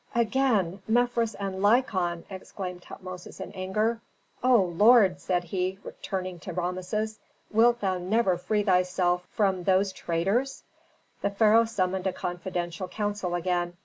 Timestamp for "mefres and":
0.87-1.61